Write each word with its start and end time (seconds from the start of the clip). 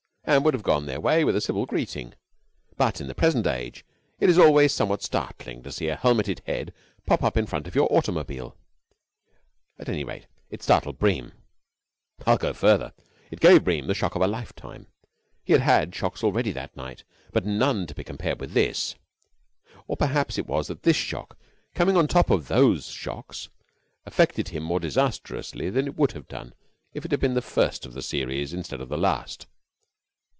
and 0.23 0.45
would 0.45 0.53
have 0.53 0.63
gone 0.63 0.77
on 0.83 0.85
their 0.85 1.01
way 1.01 1.25
with 1.25 1.35
a 1.35 1.41
civil 1.41 1.65
greeting. 1.65 2.13
But 2.77 3.01
in 3.01 3.07
the 3.07 3.15
present 3.15 3.45
age 3.47 3.83
it 4.19 4.29
is 4.29 4.37
always 4.37 4.71
somewhat 4.71 5.01
startling 5.01 5.61
to 5.63 5.71
see 5.73 5.87
a 5.89 5.95
helmeted 5.97 6.41
head 6.45 6.73
pop 7.05 7.23
up 7.23 7.35
in 7.35 7.47
front 7.47 7.67
of 7.67 7.73
your 7.75 7.91
automobile. 7.91 8.55
At 9.77 9.89
any 9.89 10.03
rate, 10.05 10.27
it 10.49 10.61
startled 10.63 10.99
Bream. 10.99 11.33
I 12.25 12.31
will 12.31 12.37
go 12.37 12.53
further. 12.53 12.93
It 13.29 13.41
gave 13.41 13.63
Bream 13.65 13.87
the 13.87 13.93
shock 13.95 14.15
of 14.15 14.21
a 14.21 14.27
lifetime. 14.27 14.87
He 15.43 15.51
had 15.53 15.63
had 15.63 15.93
shocks 15.95 16.23
already 16.23 16.51
that 16.53 16.77
night, 16.77 17.03
but 17.33 17.43
none 17.45 17.85
to 17.87 17.95
be 17.95 18.03
compared 18.03 18.39
with 18.39 18.53
this. 18.53 18.95
Or 19.87 19.97
perhaps 19.97 20.37
it 20.37 20.47
was 20.47 20.67
that 20.67 20.83
this 20.83 20.95
shock, 20.95 21.37
coming 21.73 21.97
on 21.97 22.07
top 22.07 22.29
of 22.29 22.47
those 22.47 22.85
shocks, 22.85 23.49
affected 24.05 24.49
him 24.49 24.63
more 24.63 24.79
disastrously 24.79 25.69
than 25.71 25.87
it 25.87 25.97
would 25.97 26.11
have 26.13 26.29
done 26.29 26.53
if 26.93 27.03
it 27.03 27.11
had 27.11 27.19
been 27.19 27.33
the 27.33 27.41
first 27.41 27.85
of 27.87 27.93
the 27.93 28.03
series 28.03 28.53
instead 28.53 28.79
of 28.79 28.87
the 28.87 28.97
last. 28.97 29.47